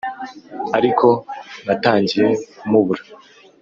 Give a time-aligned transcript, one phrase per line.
[0.77, 1.07] ariko
[1.65, 3.03] natangiye kumubura